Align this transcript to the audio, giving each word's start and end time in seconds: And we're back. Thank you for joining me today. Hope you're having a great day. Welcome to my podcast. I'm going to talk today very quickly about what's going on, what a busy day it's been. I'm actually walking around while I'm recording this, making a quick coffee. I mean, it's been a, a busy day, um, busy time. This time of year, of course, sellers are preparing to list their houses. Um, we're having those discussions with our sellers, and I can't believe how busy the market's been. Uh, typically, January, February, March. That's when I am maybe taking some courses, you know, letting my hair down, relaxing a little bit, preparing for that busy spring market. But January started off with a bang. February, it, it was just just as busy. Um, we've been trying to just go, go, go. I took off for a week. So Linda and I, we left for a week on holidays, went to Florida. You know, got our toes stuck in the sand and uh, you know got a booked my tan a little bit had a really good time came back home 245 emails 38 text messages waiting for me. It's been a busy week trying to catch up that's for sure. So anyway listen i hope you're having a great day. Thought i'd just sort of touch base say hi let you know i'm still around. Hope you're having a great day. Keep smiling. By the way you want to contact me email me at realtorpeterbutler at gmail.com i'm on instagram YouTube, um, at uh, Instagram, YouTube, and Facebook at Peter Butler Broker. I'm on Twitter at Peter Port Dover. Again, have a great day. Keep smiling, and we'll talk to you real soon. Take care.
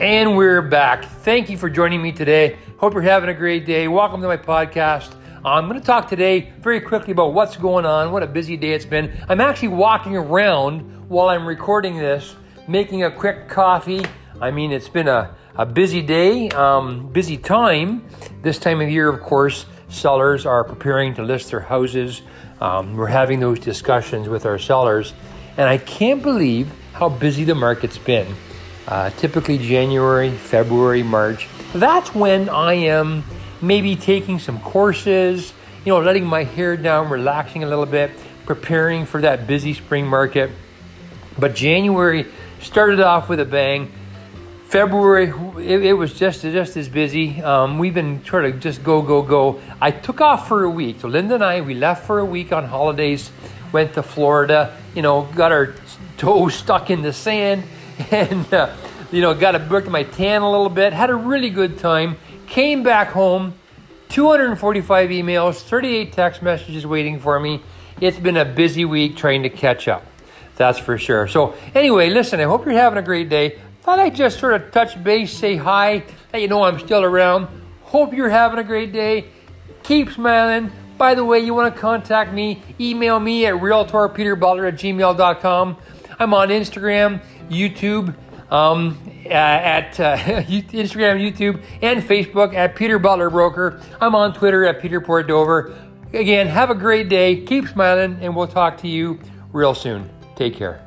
And 0.00 0.36
we're 0.36 0.60
back. 0.60 1.06
Thank 1.06 1.48
you 1.48 1.56
for 1.56 1.70
joining 1.70 2.02
me 2.02 2.12
today. 2.12 2.58
Hope 2.76 2.92
you're 2.92 3.00
having 3.00 3.30
a 3.30 3.34
great 3.34 3.64
day. 3.64 3.88
Welcome 3.88 4.20
to 4.20 4.26
my 4.26 4.36
podcast. 4.36 5.14
I'm 5.42 5.68
going 5.68 5.80
to 5.80 5.86
talk 5.86 6.06
today 6.06 6.52
very 6.60 6.82
quickly 6.82 7.12
about 7.12 7.32
what's 7.32 7.56
going 7.56 7.86
on, 7.86 8.12
what 8.12 8.22
a 8.22 8.26
busy 8.26 8.58
day 8.58 8.72
it's 8.72 8.84
been. 8.84 9.10
I'm 9.26 9.40
actually 9.40 9.68
walking 9.68 10.14
around 10.14 11.08
while 11.08 11.30
I'm 11.30 11.46
recording 11.46 11.96
this, 11.96 12.36
making 12.68 13.04
a 13.04 13.10
quick 13.10 13.48
coffee. 13.48 14.04
I 14.38 14.50
mean, 14.50 14.70
it's 14.70 14.90
been 14.90 15.08
a, 15.08 15.34
a 15.54 15.64
busy 15.64 16.02
day, 16.02 16.50
um, 16.50 17.10
busy 17.10 17.38
time. 17.38 18.06
This 18.42 18.58
time 18.58 18.82
of 18.82 18.90
year, 18.90 19.08
of 19.08 19.22
course, 19.22 19.64
sellers 19.88 20.44
are 20.44 20.62
preparing 20.62 21.14
to 21.14 21.22
list 21.22 21.50
their 21.50 21.60
houses. 21.60 22.20
Um, 22.60 22.98
we're 22.98 23.06
having 23.06 23.40
those 23.40 23.60
discussions 23.60 24.28
with 24.28 24.44
our 24.44 24.58
sellers, 24.58 25.14
and 25.56 25.66
I 25.70 25.78
can't 25.78 26.22
believe 26.22 26.70
how 26.92 27.08
busy 27.08 27.44
the 27.44 27.54
market's 27.54 27.96
been. 27.96 28.26
Uh, 28.86 29.10
typically, 29.10 29.58
January, 29.58 30.30
February, 30.30 31.02
March. 31.02 31.48
That's 31.74 32.14
when 32.14 32.48
I 32.48 32.74
am 32.74 33.24
maybe 33.60 33.96
taking 33.96 34.38
some 34.38 34.60
courses, 34.60 35.52
you 35.84 35.92
know, 35.92 36.00
letting 36.00 36.24
my 36.24 36.44
hair 36.44 36.76
down, 36.76 37.10
relaxing 37.10 37.64
a 37.64 37.68
little 37.68 37.86
bit, 37.86 38.12
preparing 38.44 39.04
for 39.04 39.20
that 39.22 39.48
busy 39.48 39.74
spring 39.74 40.06
market. 40.06 40.50
But 41.36 41.56
January 41.56 42.26
started 42.60 43.00
off 43.00 43.28
with 43.28 43.40
a 43.40 43.44
bang. 43.44 43.90
February, 44.66 45.32
it, 45.64 45.86
it 45.86 45.92
was 45.92 46.12
just 46.14 46.42
just 46.42 46.76
as 46.76 46.88
busy. 46.88 47.42
Um, 47.42 47.78
we've 47.78 47.94
been 47.94 48.22
trying 48.22 48.52
to 48.52 48.58
just 48.58 48.84
go, 48.84 49.02
go, 49.02 49.22
go. 49.22 49.60
I 49.80 49.90
took 49.90 50.20
off 50.20 50.46
for 50.46 50.62
a 50.62 50.70
week. 50.70 51.00
So 51.00 51.08
Linda 51.08 51.34
and 51.34 51.44
I, 51.44 51.60
we 51.60 51.74
left 51.74 52.06
for 52.06 52.20
a 52.20 52.24
week 52.24 52.52
on 52.52 52.64
holidays, 52.64 53.32
went 53.72 53.94
to 53.94 54.02
Florida. 54.04 54.76
You 54.94 55.02
know, 55.02 55.22
got 55.34 55.50
our 55.50 55.74
toes 56.18 56.54
stuck 56.54 56.88
in 56.88 57.02
the 57.02 57.12
sand 57.12 57.64
and 58.10 58.52
uh, 58.52 58.74
you 59.10 59.20
know 59.20 59.34
got 59.34 59.54
a 59.54 59.58
booked 59.58 59.88
my 59.88 60.02
tan 60.02 60.42
a 60.42 60.50
little 60.50 60.68
bit 60.68 60.92
had 60.92 61.10
a 61.10 61.14
really 61.14 61.50
good 61.50 61.78
time 61.78 62.16
came 62.46 62.82
back 62.82 63.08
home 63.08 63.54
245 64.10 65.10
emails 65.10 65.62
38 65.62 66.12
text 66.12 66.42
messages 66.42 66.86
waiting 66.86 67.18
for 67.18 67.40
me. 67.40 67.60
It's 68.00 68.18
been 68.18 68.36
a 68.36 68.44
busy 68.44 68.84
week 68.84 69.16
trying 69.16 69.42
to 69.42 69.48
catch 69.48 69.88
up 69.88 70.04
that's 70.56 70.78
for 70.78 70.96
sure. 70.98 71.26
So 71.26 71.54
anyway 71.74 72.10
listen 72.10 72.40
i 72.40 72.44
hope 72.44 72.64
you're 72.66 72.74
having 72.74 72.98
a 72.98 73.02
great 73.02 73.28
day. 73.28 73.58
Thought 73.82 74.00
i'd 74.00 74.14
just 74.14 74.38
sort 74.38 74.54
of 74.54 74.70
touch 74.72 75.02
base 75.02 75.32
say 75.32 75.56
hi 75.56 76.04
let 76.32 76.42
you 76.42 76.48
know 76.48 76.64
i'm 76.64 76.78
still 76.78 77.02
around. 77.02 77.48
Hope 77.82 78.12
you're 78.12 78.28
having 78.28 78.58
a 78.58 78.64
great 78.64 78.92
day. 78.92 79.26
Keep 79.84 80.12
smiling. 80.12 80.70
By 80.98 81.14
the 81.14 81.24
way 81.24 81.40
you 81.40 81.54
want 81.54 81.74
to 81.74 81.80
contact 81.80 82.32
me 82.32 82.62
email 82.78 83.18
me 83.20 83.46
at 83.46 83.54
realtorpeterbutler 83.54 84.68
at 84.68 84.74
gmail.com 84.74 85.76
i'm 86.18 86.34
on 86.34 86.48
instagram 86.48 87.20
YouTube, 87.50 88.14
um, 88.50 88.98
at 89.30 89.98
uh, 89.98 90.16
Instagram, 90.16 91.20
YouTube, 91.20 91.62
and 91.82 92.02
Facebook 92.02 92.54
at 92.54 92.76
Peter 92.76 92.98
Butler 92.98 93.30
Broker. 93.30 93.80
I'm 94.00 94.14
on 94.14 94.34
Twitter 94.34 94.64
at 94.64 94.80
Peter 94.80 95.00
Port 95.00 95.26
Dover. 95.26 95.76
Again, 96.12 96.46
have 96.46 96.70
a 96.70 96.74
great 96.74 97.08
day. 97.08 97.42
Keep 97.42 97.68
smiling, 97.68 98.18
and 98.20 98.34
we'll 98.36 98.46
talk 98.46 98.78
to 98.78 98.88
you 98.88 99.18
real 99.52 99.74
soon. 99.74 100.08
Take 100.36 100.54
care. 100.54 100.85